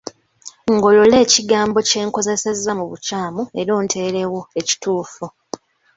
[0.75, 5.25] Ngolola ekigambo kye nkozesezza mu bukyamu era onteerewo ekituufu.